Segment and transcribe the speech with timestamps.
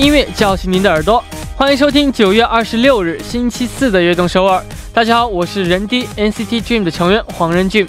[0.00, 1.22] 音乐叫醒您的耳朵，
[1.54, 4.64] 欢迎收听九月二十六日星期四的悦动首尔。
[4.94, 7.86] 大家好，我是人低 NCT Dream 的成员黄仁俊。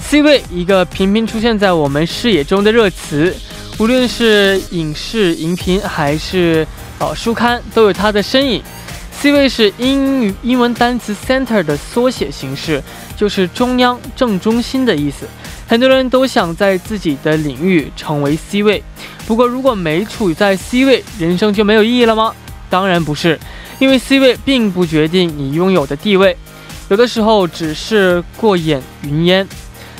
[0.00, 3.36] C 位一个频频出现在我们视野中的热词，
[3.78, 6.66] 无论是影视、荧屏还是
[6.98, 8.62] 呃书刊，都有它的身影。
[9.10, 12.82] C 位是英语英文单词 center 的缩写形式，
[13.14, 15.28] 就是中央、正中心的意思。
[15.72, 18.84] 很多人都想在自己的领域成为 c 位
[19.26, 22.34] 不过如果没处在 c 位人生就没有意义了吗？
[22.68, 23.40] 当然不是。
[23.78, 26.36] 因为 c 位并不决定你拥有的地位
[26.90, 29.48] 有的时候只是过眼云烟。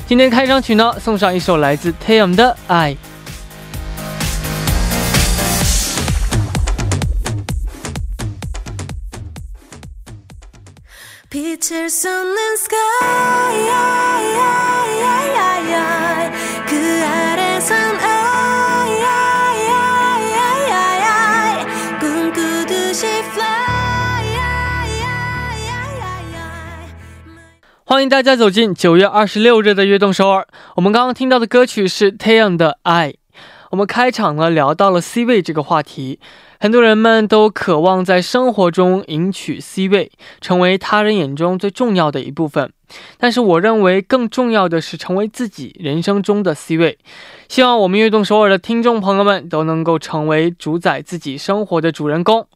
[0.05, 2.95] 今天开场曲呢送上一首来自 Tim 的爱
[11.31, 12.23] peter sunday
[27.93, 30.47] 欢迎大家走进九月二十六日的悦动首尔。
[30.75, 33.11] 我们刚刚听到的歌曲是 Taeyong 的《爱》。
[33.69, 36.19] 我们开场呢聊到了 C 位这个话题，
[36.63, 42.71] 很多人们都渴望在生活中赢取 C 位，成为他人眼中最重要的一部分。
[43.17, 46.97] 但是我认为更重要的是成为自己人生中的 C 位。
[47.49, 52.47] 希望我们悦动首尔的听众朋友们都能够成为主宰自己生活的主人公。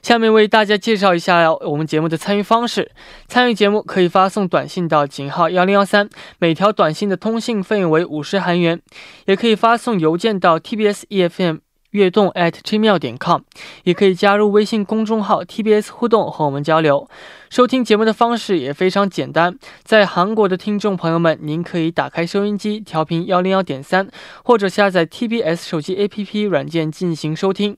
[0.00, 2.92] 下面为大家介绍一下我们节目的参与方式。
[3.26, 8.78] 参与节目可以发送短信到井号幺零幺三，每条短信的通信费用为五十韩元；
[9.24, 11.58] 也可以发送邮件到 tbs efm。
[11.96, 13.40] 悦动 at gmail 点 com，
[13.84, 17.08] 也可以加入微信公众号 TBS 互动和我们交流。
[17.48, 24.08] 收听节目的方式也非常简单，在韩国的听众朋友们，您可以打开收音机调频幺零幺点三，
[24.44, 27.76] 或者下载 TBS 手机 APP 软件进行收听。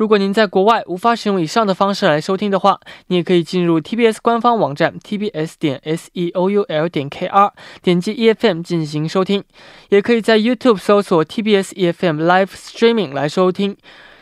[0.00, 7.52] 如果您在国外无法使用以上的方式来收听的话，你也可以进入 TBS 官方网站 tbs 点 s e o u l 点 k r，
[7.82, 9.44] 点击 E F M 进行收听，
[9.90, 13.76] 也可以在 YouTube 搜索 TBS E F M Live Streaming 来收听。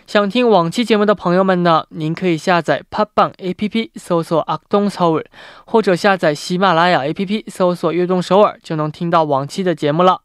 [0.08, 5.24] 想听往期节目的朋友们呢，您可以下载 Pub Bang A P P 搜索阿东首尔，
[5.64, 10.22] 或者下载喜马拉雅 A P P 搜索悦动首尔，就能听到往期的节目了。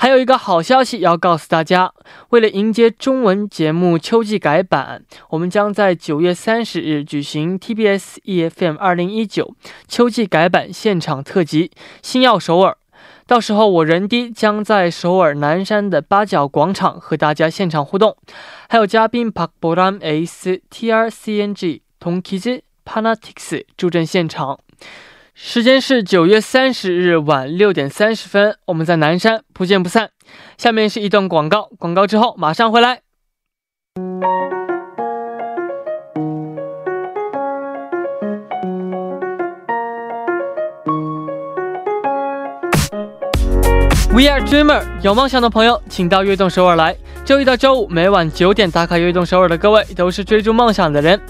[0.00, 1.92] 还有一个好消息要告诉大家，
[2.28, 9.56] 为了迎接中文节目秋季改版，我们将在九月三十日举行 TBS EFM 二零一九
[9.88, 11.68] 秋季改版现场特辑
[12.00, 12.78] 《星耀首尔》。
[13.26, 18.16] 到时候我人低将在首尔南山的八角广场和大家现场互动，
[18.68, 24.60] 还有嘉宾 Park Boram Ace TRCNG 同 Kiz Panatics 助阵现场。
[25.40, 30.10] 时间是九月三十日晚六点三十分，我们在南山不见不散。
[30.56, 33.02] 下面是一段广告，广告之后马上回来。
[44.10, 46.96] We are dreamer，有梦想的朋友，请到悦动首尔来。
[47.24, 51.20] 周一到周五每晚九点打卡悦动首尔的各位，都是追逐梦想的人。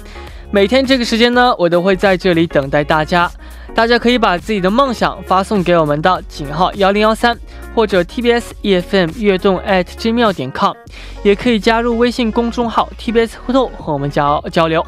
[0.51, 3.31] 每天这个时间呢，我都会在这里等待大家。
[3.79, 7.39] 大家可以把自己的梦想发送给我们的井号幺零幺三
[7.77, 10.75] 或者 TBS EFM 悦动 at gmail 点 com，
[11.23, 14.85] 也可以加入微信公众号 TBS 互动和我们交交流。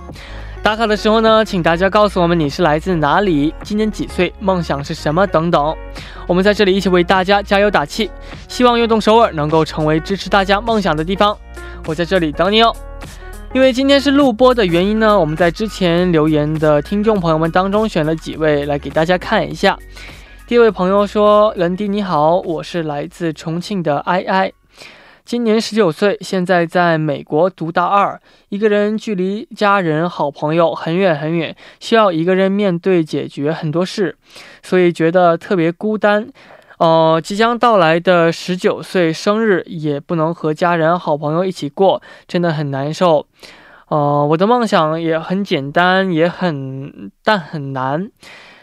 [0.60, 5.72] 打卡的时候呢，请大家告诉我们你是来自哪里，今年几岁，梦想是什么等等。
[6.26, 8.10] 我们在这里一起为大家加油打气，
[8.48, 11.38] 希望悦动首尔能够成为支持大家梦想的地方。
[11.86, 12.74] 我在这里等你哦。
[13.52, 19.76] 因为今天是录播的原因呢，我们在之前留言的听众朋友们当中选了几位来给大家看一下。
[20.46, 24.52] 第一位朋友说：“兰迪你好，我是来自重庆的 I I，
[25.24, 34.16] 今年十九岁，现在在美国读大二，一个人距离家人、好朋友很远很远，需要一个人面对解决很多事，
[34.62, 36.28] 所以觉得特别孤单。”
[36.80, 43.26] 呃，即将到来的十九岁生日也不能和家人、好朋友一起过，真的很难受。
[43.88, 48.10] 呃，我的梦想也很简单，也很但很难，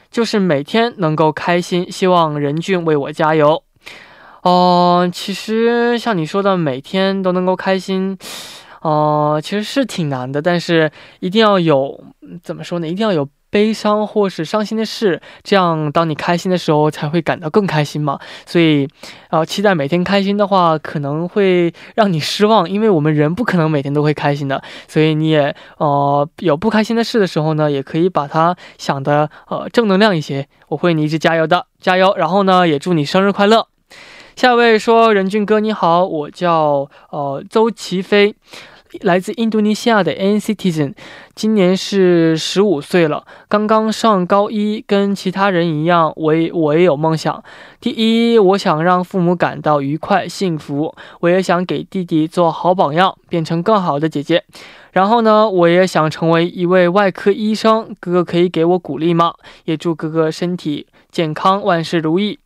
[0.10, 1.92] 就是每天能够开心。
[1.92, 3.62] 希望任俊为我加油。
[4.42, 8.18] 哦、呃，其实像你说的，每天都能够开心，
[8.82, 12.04] 呃，其实是挺难的，但是一定要有
[12.42, 12.88] 怎么说呢？
[12.88, 13.30] 一定要有。
[13.50, 18.20] 悲伤或是伤心的事，这样当你开心的时候才会感到更开心嘛。
[18.46, 18.88] 所以，
[19.30, 24.62] 呃，期待每天开心的话，可能会让你失望，因为我们人不可能每天都会开心的。
[24.88, 30.48] 所以你也呃有不开心的事的时候呢，也可以把它想的呃正能量一些。
[30.68, 32.14] 我会你一直加油的，加油！
[32.18, 33.68] 然后呢，也祝你生日快乐。
[34.36, 38.36] 下一位说：“任俊哥你好，我叫呃邹齐飞。”
[39.02, 40.94] 来自印度尼西亚的 N Citizen，
[41.36, 47.44] 今年是十五岁了，刚刚上高一，跟其他人一样，我也我也有梦想。
[47.80, 54.44] 第一，我想让父母感到愉快幸福，我也想给弟弟做好榜样，变成更好的姐姐。
[54.94, 59.34] 然后呢，我也想成为一位外科医生，哥哥可以给我鼓励吗？
[59.66, 62.40] 也祝哥哥身体健康，万事如意。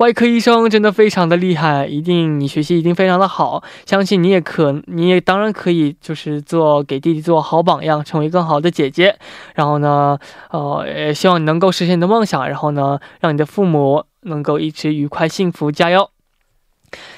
[0.00, 9.18] 外科医生真的非常的厉害，一定你学习一定非常的好，相信你也可，你也当然可以，就是做给弟弟做好榜样，成为更好的姐姐。
[9.54, 10.18] 然后呢，
[10.52, 16.08] 呃，也希望你能够实现你的梦想，然后呢，让你的父母能够一直愉快幸福，加油。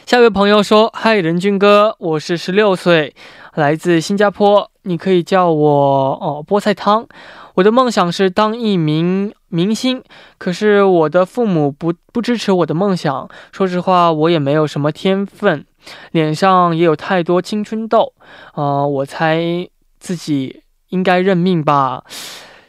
[0.04, 3.14] 下一位朋友说：“嗨，任俊哥，我是十六岁，
[3.54, 5.70] 来自新加坡，你可以叫我
[6.20, 7.06] 哦菠菜汤。
[7.54, 10.02] 我的梦想是当一名明星，
[10.38, 13.28] 可是我的父母不不支持我的梦想。
[13.52, 15.64] 说实话，我也没有什么天分，
[16.12, 18.14] 脸上也有太多青春痘。
[18.54, 19.68] 呃，我猜
[20.00, 22.04] 自己应该认命吧。”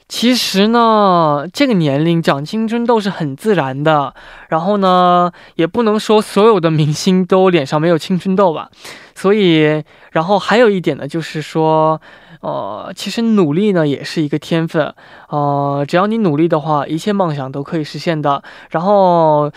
[0.09, 4.13] 其实呢，这个年龄长青春痘是很自然的。
[4.49, 8.69] 然后呢，也不能说所有的明星都脸上没有青春痘吧。
[9.15, 11.99] 所以，然后还有一点呢，就是说，
[12.42, 14.94] 呃，其实努力呢也是一个天分。
[15.28, 18.42] 呃，只要你努力的话，一切梦想都可以实现的。
[18.70, 19.50] 然后。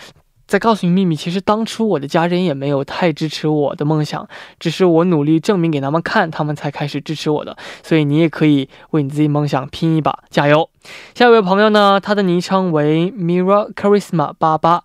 [0.44, 4.28] 再告诉你秘密，其实当初我的家人也没有太支持我的梦想，
[4.60, 7.56] 只是我努力证明给他们看，他们才开始支持我的。
[7.82, 10.68] 所以你也可以为你自己梦想拼一把，加油！
[11.14, 14.82] 下一位朋友呢，他的昵称为 Mira Charisma 八八，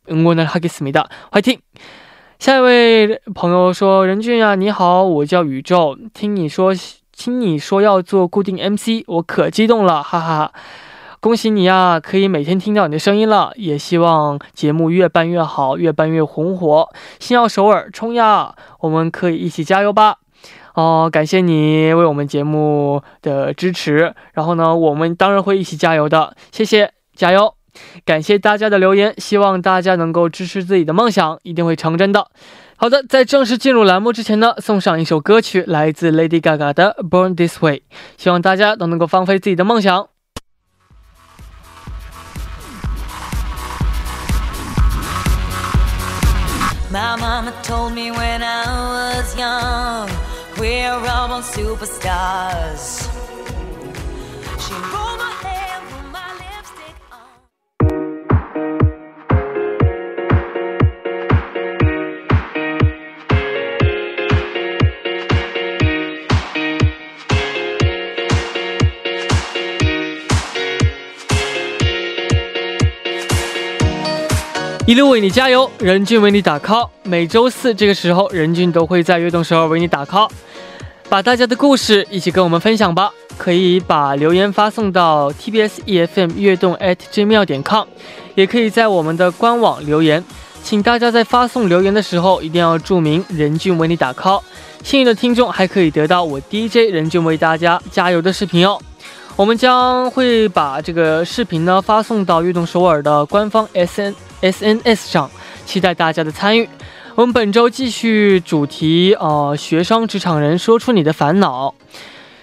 [0.10, 1.08] 응원을 하겠습니다.
[1.32, 1.60] 화이팅!
[2.40, 5.98] 下一位朋友说：“任俊啊，你好，我叫宇宙。
[6.14, 6.74] 听你说，
[7.12, 10.52] 听你说要做固定 MC，我可激动了，哈哈。”
[11.25, 16.87] 恭喜你呀，可以每天听到你的声音了，也希望节目越办越好，越办越红火。
[17.19, 20.19] 星耀首尔冲呀，我们可以一起加油吧！
[20.75, 27.55] 哦，感谢你为我们节目的支持，然后呢，我们当然会一起加油的，谢谢，加油！
[28.05, 32.29] 感谢大家的留言，希望大家能够支持自己的梦想，一定会成真的。
[32.77, 37.79] 好的，在正式进入栏目之前呢，送上一首歌曲，来自 Lady Gaga 的《Born This Way》，
[38.19, 40.09] 希望大家都能够放飞自己的梦想。
[46.95, 50.09] My mama told me when I was young,
[50.61, 53.14] we're all born superstars.
[74.87, 76.87] 一路为你加油，任俊为你打 call。
[77.05, 80.29] 每周四这个时候，任俊都会在悦动首尔为你打 call，
[81.09, 83.11] 把大家的故事一起跟我们分享吧。
[83.39, 87.87] 可以把留言发送到 tbs efm 悦动 at gmail 点 com，
[88.35, 90.23] 也可以在我们的官网留言。
[90.63, 94.43] 请大家在发送留言的时候一定要注明任俊为你打 call，
[94.83, 98.79] 幸运的听众还可以得到我 DJ 任俊为大家加油的视频哦。
[99.35, 104.15] 我们将会把这个视频呢发送到悦动首尔的官方 SN
[104.45, 105.31] SNS 上，
[105.65, 106.69] 期待大家的参与。
[107.15, 111.75] 我们本周继续主题，呃，学生职场人说出你的烦恼。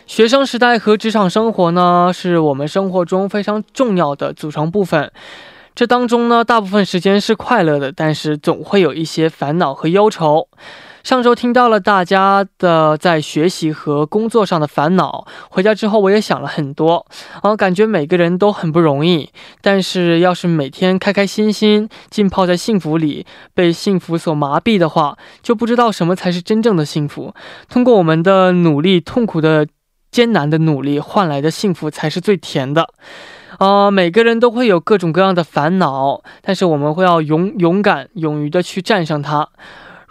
[0.07, 5.11] 学生时代和职场生活呢，是我们生活中非常重要的组成部分。
[5.75, 10.47] 这当中呢，大部分时间是快乐的，但是总会有一些烦恼和忧愁。
[11.03, 17.05] 上周听到了大家的在学习和工作上的烦恼，回家之后我也想了很多，
[17.41, 19.29] 啊，感觉每个人都很不容易。
[19.61, 27.33] 但是要是每天开开心心，浸泡在幸福里，被幸福所麻痹的话，就不知道什么才是真正的幸福。
[27.67, 29.67] 通过我们的努力，痛苦的、
[30.11, 32.87] 艰难的努力换来的幸福才是最甜的。
[33.57, 39.49] 啊、每个人都会有各种各样的烦恼，但是我们会要勇勇敢、勇于的去战胜它。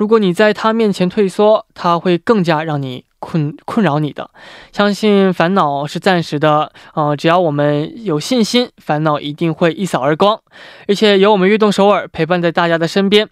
[0.01, 4.31] 如果你在他面前退缩，他会更加让你困困扰你的。
[4.73, 10.41] 相信烦恼是暂时的，呃，只要我们有信心，烦恼一定会一扫而光，
[10.89, 13.29] 而且有我们悦动首尔陪伴在大家的身边。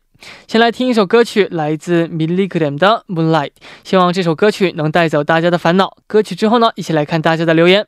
[0.46, 3.46] 先来听一首歌曲，来自 Millie Graham 的《Moonlight》，
[3.82, 5.96] 希望这首歌曲能带走大家的烦恼。
[6.06, 7.86] 歌曲之后呢，一起来看大家的留言。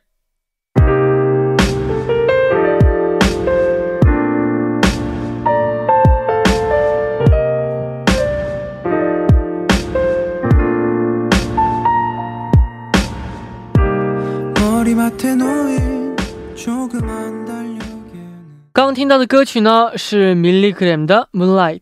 [18.73, 21.79] 刚听到的歌曲呢是 Milligram 的 Moonlight。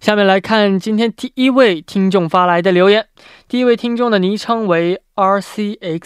[0.00, 3.06] 下面来看今天第一位听众发来的留言。
[3.46, 5.98] 第一位听众的昵称为 RCXYBPL，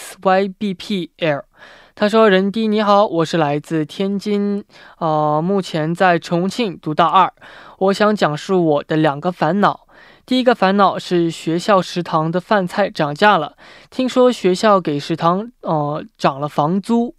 [1.95, 4.63] 他说：“任迪你好，我是来自天津，
[4.99, 7.33] 呃，目前在重庆读大二。
[7.79, 9.87] 我想讲述我的两个烦恼。
[10.25, 13.57] 第一个烦恼是学校食堂的饭菜涨价了，
[13.91, 17.15] 听说学校给食堂呃涨了房租。”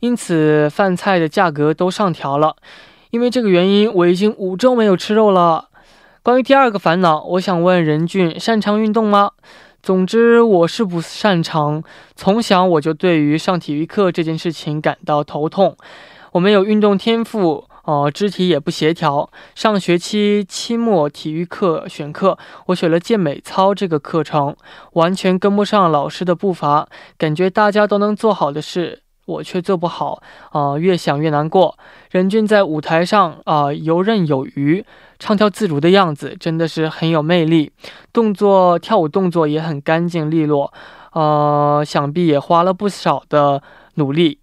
[0.00, 2.56] 因此，饭菜的价格都上调了。
[3.10, 5.68] 因为这个原因，我已经五周没有吃肉了。
[6.22, 9.30] 关于第二个烦恼，我想问任俊，擅长运动吗？
[9.82, 11.82] 总之，我是不擅长。
[12.14, 15.76] 从小我就对于上体育课这件事情感到头痛。
[16.32, 19.30] 我没有运动天赋，呃，肢体也不协调。
[19.54, 24.54] 上学期期末体育课选课，我选了健美操这个课程，
[24.92, 29.02] 完全跟不上老师的步伐，感觉大家都能做好的事。
[29.26, 31.76] 我却做不好，啊，越想越难过。
[32.12, 34.84] 任俊在舞台上啊游刃有余，
[35.18, 37.72] 唱跳自如的样子真的是很有魅力，
[38.12, 40.72] 动作跳舞动作也很干净利落，
[41.12, 43.60] 呃，想必也花了不少的
[43.94, 44.38] 努力。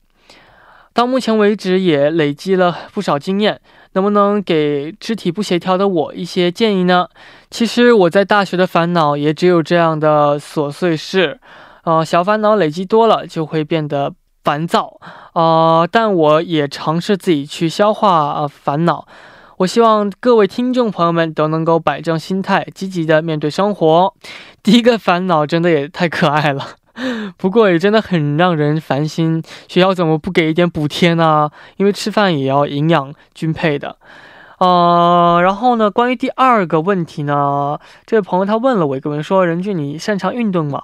[0.93, 3.59] 到目前为止也累积了不少经验，
[3.93, 7.07] 能不能给肢体不协调的我一些建议呢？
[7.49, 11.39] 其实我在大学的烦恼也只有这样的琐碎事，
[11.83, 14.13] 呃，小烦恼累积多了就会变得。
[14.45, 14.99] 烦躁，
[15.35, 19.07] 呃，但我也尝试自己去消化呃烦恼。
[19.59, 24.13] 我希望各位听众朋友们都能够摆正心态，积极的面对生活。
[24.61, 26.71] 第一个烦恼真的也太可爱了，
[27.37, 29.41] 不过也真的很让人烦心。
[29.67, 31.49] 学校怎么不给一点补贴呢？
[31.77, 33.97] 因为吃饭也要营养均配的。
[34.59, 40.83] 呃，然后呢，关于第二个问题呢，这位朋友他问了我一个问题，说：“任俊，你擅长运动吗？”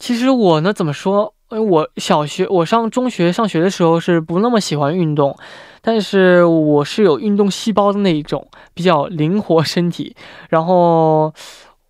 [0.00, 1.34] 其实我呢，怎么说？
[1.50, 5.34] 因为我小学，我上中学上学的时候是不那么喜欢运动，
[5.80, 10.14] 但是我是有运动细胞的那一种，比较灵活身体。
[10.50, 11.32] 然后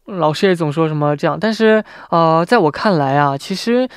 [0.09, 3.89] 老师也总说什么这样，但是呃，在我看来啊，其实。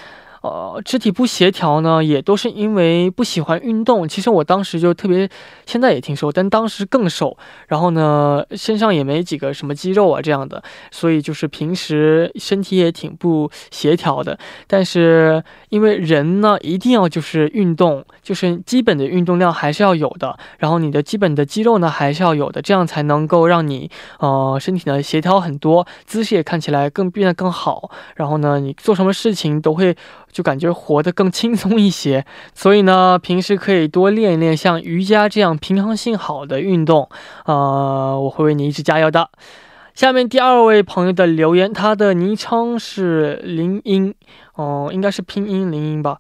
[0.42, 4.08] 呃，肢体不协调呢，也都是因为不喜欢运动。
[4.08, 5.30] 其实我当时就特别，
[5.68, 7.38] 现在也挺瘦，但当时更瘦。
[7.68, 14.40] 然后呢，身上也没几个什么肌肉啊这样的，所以就是平时身体也挺不协调的。
[14.66, 20.40] 但是因为人呢，一定要就是运动，就是基本的运动量还是要有的。
[20.58, 27.92] 然后你的基本的肌肉呢，还是要有的，这样才能够让你呃身体呢协调很多，姿势也看起来更变得更好。
[28.16, 29.96] 然后呢，你做什么事情都会。
[30.32, 37.10] 就感觉活得更轻松一些， 所以呢，平时可以多练一练像瑜伽这样平衡性好的运动，
[37.46, 39.30] 呃，我会为你一直加油的。
[39.94, 44.16] 下面第二位朋友的留言，他的昵称是林英，
[44.56, 46.18] 哦，应该是拼音林英吧。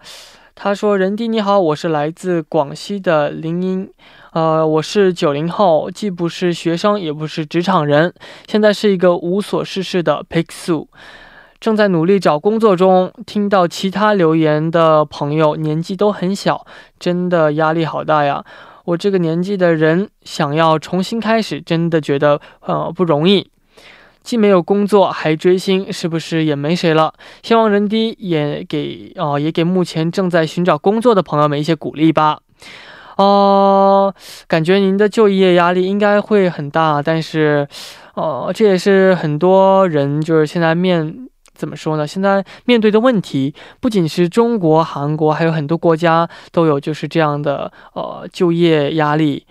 [0.53, 3.89] 他说：“人弟你好，我是来自广西的林英，
[4.34, 8.13] 呃，我是九零后，既不是学生，也不是职场人，
[8.48, 10.88] 现在是一个无所事事的 Pixu。”
[11.62, 16.65] 正在努力找工作中，听到其他留言的朋友年纪都很小，
[17.00, 18.44] 真的压力好大呀！
[18.86, 23.51] 我这个年纪的人想要重新开始，真的觉得呃不容易。
[24.24, 27.13] 既没有工作，还追星，是不是也没谁了？
[27.44, 32.39] 希望人低也给哦，也给目前正在寻找工作的朋友们一些鼓励吧。
[33.18, 34.12] 哦，
[34.48, 37.68] 感觉您的就业压力应该会很大，但是，
[38.15, 41.27] 哦，这也是很多人就是现在面。
[41.53, 42.08] 怎么说呢？
[42.08, 49.46] 现在面对的问题不仅是中国、韩国，还有很多国家都有就是这样的呃就业压力。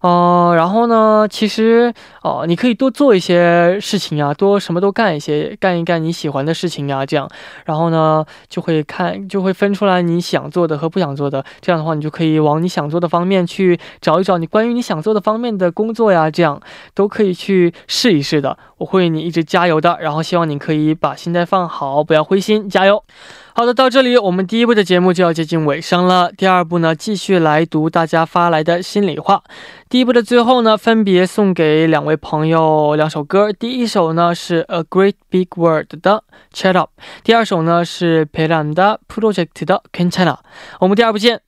[0.00, 1.26] 哦，然后呢？
[1.28, 7.28] 其实哦，你可以多做一些事情呀，多什么都干一些，干一干你喜欢的事情呀，这样，
[7.64, 11.44] 然后呢，就会看，就会分出来你想做的和不想做的。
[11.60, 16.60] 这样的话，你就可以往你想做的方面去找一找你关于你想做的方面的工作呀，这样
[16.94, 18.56] 都可以去试一试的。
[18.78, 23.02] 我会你一直加油的，然后希望你可以把心态放好，不要灰心，加油。
[23.58, 26.30] 好的，到这里我们第一部的节目就要接近尾声了。
[26.30, 29.42] 第二部呢，继续来读大家发来的心里话。
[29.88, 33.52] 第一部的最后呢，分别送给两位朋友两首歌。
[33.52, 36.22] 第一首呢是 A Great Big World 的
[36.54, 36.90] Chat Up，
[37.24, 40.36] 第二首呢是 p e r a n d a Project 的 Canchana。
[40.78, 41.40] 我们第二部见。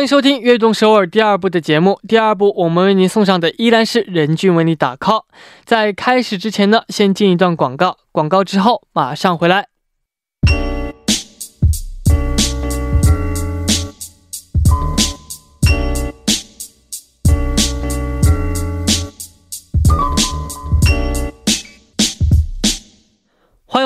[0.00, 2.00] 欢迎收听《悦动首尔》第二部的节目。
[2.08, 5.24] 第二部我们为您送上的依然是任俊为你打 call。
[5.66, 9.66] 在开始之前呢，先进一段广告，广告之后马上回来。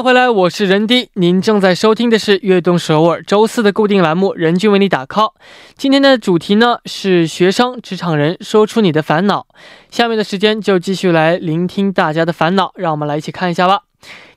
[0.05, 1.09] 回来，我是任迪。
[1.15, 5.29] 您正在收听的是《悦动首尔》周四的固定栏目《任君为你打 call》。
[5.79, 9.47] 今天的主题呢是学生、职场人说出你的烦恼。
[9.91, 13.81] 下面的时间就继续来聆听大家的烦恼，让我们来一起看一下吧。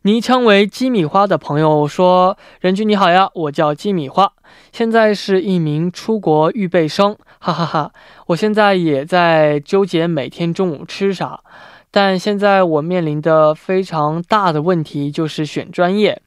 [0.03, 4.31] 昵称为鸡米花的朋友说：“任君你好呀，我叫鸡米花，
[4.71, 7.91] 现在是一名出国预备生，哈哈哈。
[8.27, 11.41] 我现在也在纠结每天中午吃啥。”
[11.91, 16.22] 但现在我面临的非常大的问题就是选专业，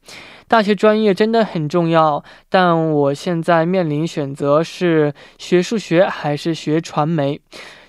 [0.47, 7.39] 大学专业真的很重要，但我现在面临选择是学数学还是学传媒。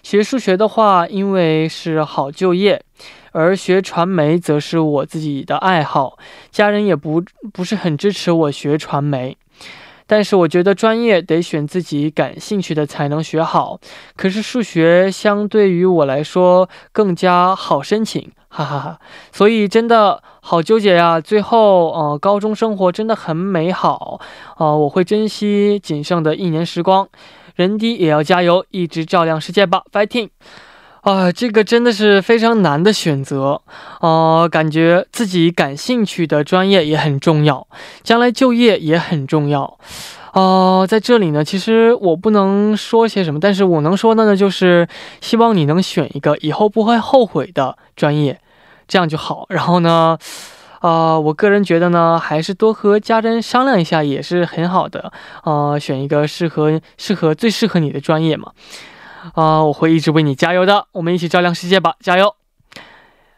[0.03, 2.83] 学数学的话，因为是好就业，
[3.31, 6.19] 而学传媒则是我自己的爱好，
[6.51, 9.37] 家人也不不是很支持我学传媒。
[10.07, 13.79] 但是我觉得专业得选自己感兴趣的才能学好，
[14.17, 18.99] 可是数学相对于我来说更加好申请，哈哈哈。
[19.33, 21.21] 所以真的好纠结呀。
[21.21, 24.21] 最后，呃，高中生活真的很美好，
[24.59, 27.09] 呃，我会珍惜仅剩的一年时光。
[27.55, 30.31] 人低也要加油，一直照亮世界吧，fighting！
[31.03, 33.61] 啊，这个真的是非常难的选择，
[34.01, 37.67] 呃，感觉自己感兴趣的专业也很重要，
[38.05, 39.79] 将来就业也很重要，
[40.33, 44.87] 呃，在这里呢，其实我不能说些什么，但是我能说的呢，就是
[45.21, 48.39] 希望你能选一个以后不会后悔的专业，
[48.87, 49.47] 这样就好。
[49.49, 50.17] 然后呢，
[50.83, 58.53] 呃，我个人觉得呢，还是多和家人商量一下也是很好的，呃，选一个适合适合最适合你的专业嘛。
[59.35, 62.35] 啊，我会一直为你加油的，我们一起照亮世界吧，加油！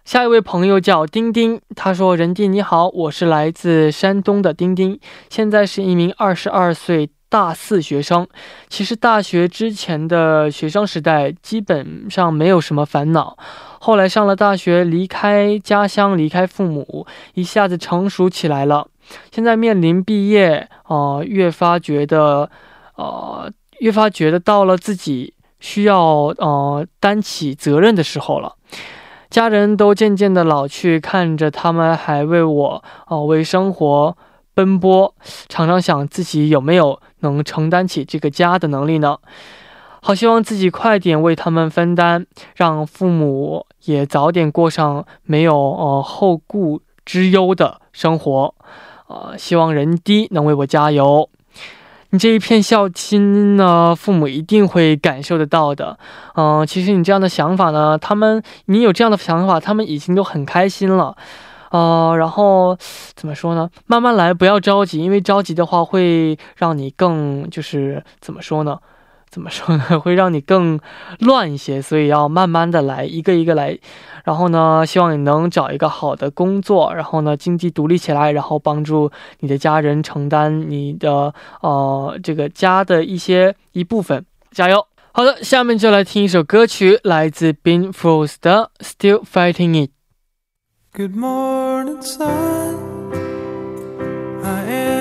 [0.04, 4.98] 下一位朋友叫丁丁，他说：“人弟你好，我是来自山东的丁丁，
[5.30, 8.26] 现在是一名二十二岁大四学生。
[8.68, 13.38] 其实大学之前的学生时代基本上没有什么烦恼，
[13.80, 18.88] 后来上了大学，离开家乡，离开父母，一下子成熟起来了。
[19.30, 22.50] 现在面临毕业，啊，越发觉得，
[22.96, 25.32] 呃，越发觉得到了自己。”
[25.64, 28.57] 需要呃担起责任的时候了，
[29.31, 34.14] 家人都渐渐的老去，看着他们还为我呃为生活
[34.53, 35.14] 奔波，
[35.48, 39.16] 常常想自己有没有能承担起这个家的能力呢？
[40.03, 48.55] 好希望自己快点为他们分担，让父母也早点过上没有呃后顾之忧的生活，
[49.07, 51.31] 呃，希望人低能为我加油。
[52.14, 55.98] 你这一片孝心呢，父母一定会感受得到的。
[56.37, 61.16] 嗯，其实你这样的想法呢，他们你有这样的想法，他们已经都很开心了。
[61.72, 62.79] 呃，然后
[63.16, 63.68] 怎么说呢？
[63.87, 68.79] 慢慢来，不要着急，因为着急的话会让你更就是怎么说呢？
[69.34, 69.82] 怎么说呢？
[69.98, 70.78] 会让你更
[71.18, 73.76] 乱一些，所以要慢慢的来，一个一个来。
[74.24, 84.24] 然后呢，希望你能找一个好的工作，然后呢，经济独立起来，然后帮助你的家人承担你的呃这个家的一些一部分。
[84.52, 84.86] 加油！
[85.10, 89.90] 好的，下面就来听一首歌曲，来自 b e n f r o s t 的《Still Fighting It》。
[90.96, 92.76] Good morning, sun.
[94.44, 94.93] I am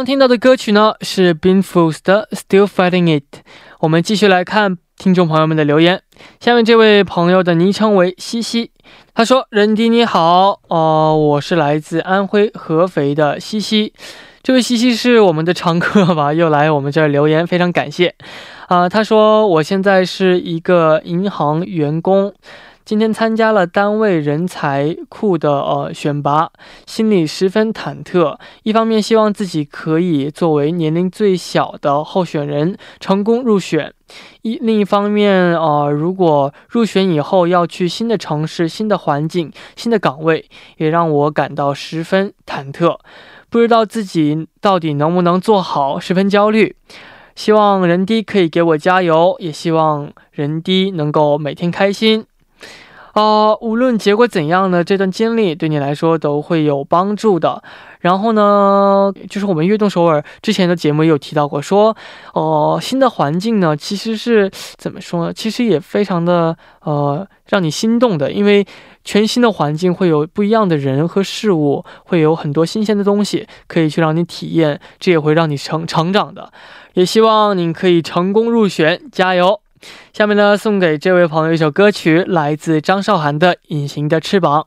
[0.00, 3.36] 刚听到的歌曲呢是 Ben Fools 的《Still Fighting It》。
[3.80, 6.00] 我们继续来看听众朋友们的留言。
[6.40, 8.70] 下面这位朋友的昵称为西西，
[9.12, 13.92] 他说：“任迪你好，呃，我是来自安徽合肥的西西。
[14.42, 16.32] 这位西西是我们的常客吧？
[16.32, 18.14] 又来我们这儿留言，非常感谢。
[18.68, 22.32] 啊、他说我现在是一个银行员工。”
[22.90, 26.50] 今天参加了单位人才库的呃选拔，
[26.86, 28.36] 心里十分忐忑。
[28.64, 33.94] 一方面希望自己可以作为年龄最小的候选人成功入选，
[34.42, 40.46] 一另一方面呃，如果入选以后要去新的城市、新的环境、新的岗位，
[40.78, 42.98] 也让我感到十分忐忑，
[43.48, 46.74] 不知道自己到底能不能做好，十分焦虑。
[47.36, 52.26] 希望人低可以给我加油，也希望人低能够每天开心。
[53.14, 57.62] 呃，无论结果怎样呢，这段经历对你来说都会有帮助的。
[58.00, 61.94] 然后呢，就是我们悦动首尔之前的节目也有提到过，说，
[62.32, 65.32] 呃，新的环境呢，其实是怎么说呢？
[65.34, 68.66] 其实也非常的呃，让你心动的，因为
[69.04, 76.50] 全新的环境会有不一样的人和事物，会有很多新鲜的东西可以去让你体验，这也会让你成成长的。
[76.94, 79.60] 也希望你可以成功入选，加油！
[80.12, 84.62] 下面呢，送给这位朋友一首歌曲，来自张韶涵的《隐形的翅膀》。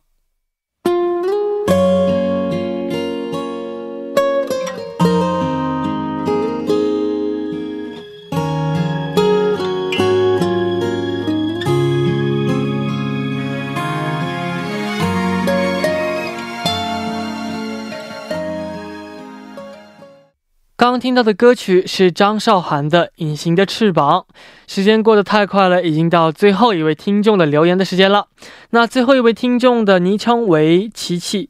[20.93, 24.27] 刚听到的歌曲是张韶涵的《隐形的翅膀》。
[24.67, 28.27] 时间过得太快了，已经到最后一位听众的留言的时间了。
[28.69, 31.49] 那最后一位听众的昵称为琪琪，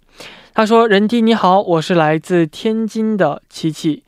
[0.53, 4.03] 他说：“人弟你好，我是来自天津的琪琪。”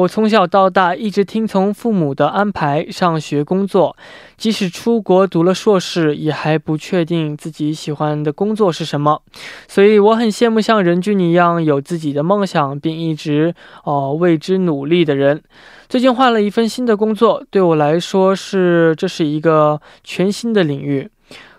[0.00, 3.94] 我从小到大一直听从父母的安排上学工作，
[4.38, 9.20] 即使出国读了硕士，也还不确定自己喜欢的工作是什么。
[9.68, 15.42] 所以我很羡慕像任俊一样有自己的梦想并一直哦为之努力的人。
[15.86, 21.10] 最近换了一份新的工作，对我来说是这是一个全新的领域。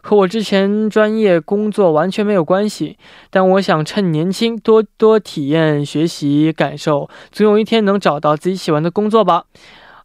[0.01, 2.97] 和我之前专业工作完全没有关系，
[3.29, 9.45] 但我想趁年轻多多体验、学习、感受，总有一天能找到自己喜欢的工作吧。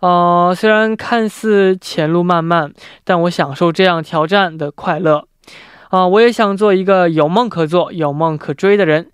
[0.01, 2.73] 呃，虽然看似前路漫漫，
[3.05, 5.27] 但我享受这样挑战的快乐。
[5.89, 9.11] 啊，我也想做一个有梦可做、有梦可追的人。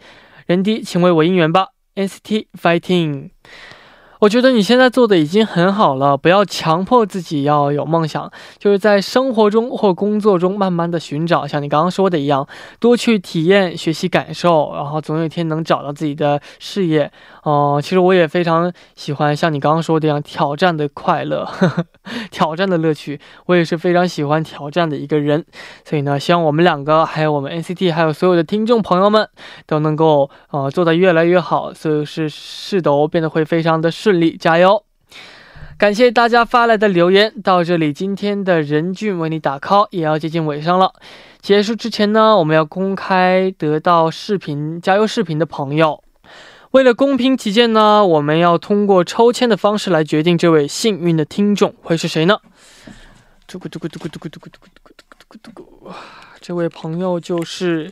[0.46, 3.30] 人低，请为我应援吧！NCT Fighting。
[4.22, 12.46] 我觉得你现在做的已经很好了，不要强迫自己要有梦想，就是在生活中或工作中慢慢的寻找，像你刚刚说的一样，
[12.78, 17.10] 多去体验、学习、感受，然后总有一天能找到自己的事业。
[17.42, 21.84] 哦，其实我也非常喜欢像你刚刚说的一样挑战的快乐呵呵，
[22.30, 25.44] 挑战的乐趣，我也是非常喜欢挑战的一个人。
[25.84, 29.28] 所以呢，希望我们两个，还有我们 NCT，还有所有的听众朋友们，
[29.66, 34.84] 都能够呃做得越来越好，所以是事都变得会非常的顺顺利，加油！
[35.78, 40.92] 感谢大家发来的留言，到这里今天的任俊为你打 call 也要接近尾声了。
[41.40, 46.04] 结束之前呢，我们要公开得到视频加油视频的朋友。
[46.72, 52.36] 为了公平起见呢，我们要通过抽签的方式来决定这位幸运的听众会是谁呢？
[53.46, 55.92] 嘟咕嘟咕嘟咕嘟咕嘟咕嘟咕嘟咕嘟咕，
[56.38, 57.90] 这位朋友就是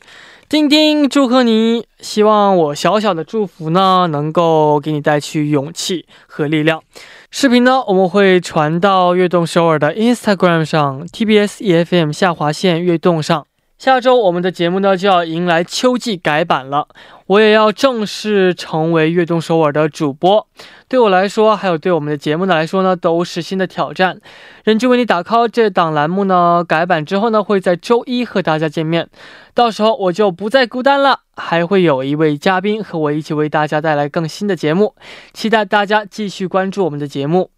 [0.50, 1.86] 丁丁，祝贺你！
[2.00, 6.82] 希望我小小的祝福呢，能够给你带去勇气和力量。
[7.30, 13.46] 视频呢，我们会传到悦动首尔的 Instagram 上，TBS EFM 下划线悦动上。
[13.80, 16.86] 下周我们的节目呢就要迎来秋季改版了，
[17.24, 20.46] 我也要正式成为悦动首尔的主播。
[20.86, 24.20] 对我来说，还有对我们的节目呢来说呢，都是新的挑战。
[24.64, 29.08] 任君为你打 call 这档栏目呢，改版之后呢，会在周一和大家见面，
[29.54, 34.94] 到时候我就不再孤单了，还会有一位嘉宾和我一起为大家带来更新的节目，
[35.32, 37.50] 期待大家继续关注我们的节目。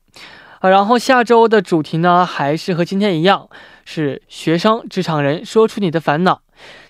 [0.61, 3.49] 啊，然后下周的主题呢，还是和今天一样。
[3.85, 6.43] 是学生职场人说出你的烦恼，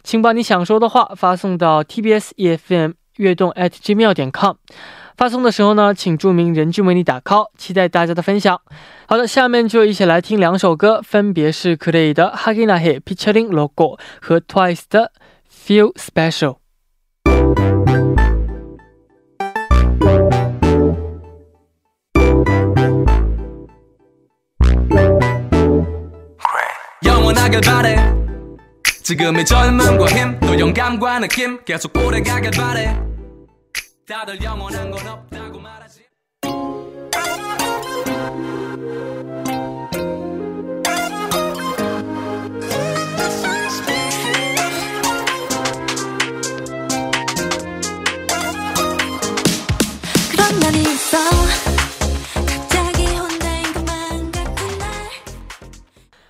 [0.02, 4.56] 请把你想说的话发送到 tbs efm 悦动 at gmail 点 com。
[5.16, 8.60] 发送的时候呢，请注明人均为你打 call，期待大家的分享。
[9.06, 15.12] 好的，下面就一起来听两首歌，分别是 Clay 的 Hagina He featuring Logo 和 Twice 的
[15.50, 16.61] Feel Special。
[27.32, 27.96] 영원하길 바래.
[29.02, 32.98] 지금의 젊음과 힘 또 영감과 느낌 계속 오래가길 바래.
[34.06, 35.91] 다들 영원한 건 없다고 말하지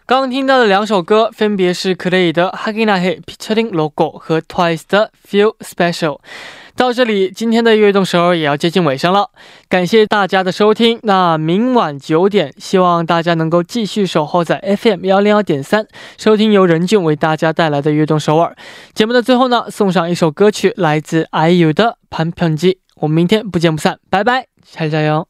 [0.04, 6.18] 刚听到的两首歌分别是 Clay 的 Hagina He featuring Logo 和 Twice 的 Feel Special。
[6.74, 9.30] 到这里，今天的悦动首尔也要接近尾声了，
[9.68, 10.98] 感谢大家的收听。
[11.02, 15.86] 那明晚九点，希望大家能够继续守候在 FM 幺零幺点三，
[16.18, 18.56] 收听由任俊为大家带来的悦动首尔
[18.94, 22.72] 节目的最后呢，送上一首歌曲，来自 IU 的《盘片机》。
[22.96, 25.28] 我们明天不见不散，拜拜，下期加油。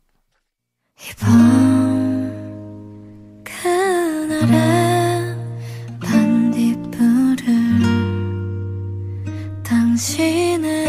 [6.01, 7.47] 반딧불을
[9.63, 10.82] 당신을